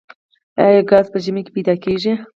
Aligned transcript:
آیا 0.65 0.81
ګاز 0.89 1.05
په 1.13 1.17
ژمي 1.23 1.41
کې 1.45 1.51
پیدا 1.55 1.73
کیږي؟ 1.83 2.13